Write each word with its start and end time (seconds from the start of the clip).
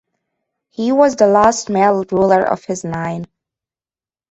He 0.71 0.91
was 0.91 1.15
the 1.15 1.27
last 1.27 1.69
male 1.69 2.03
ruler 2.11 2.41
of 2.41 2.65
his 2.65 2.83
line. 2.83 3.27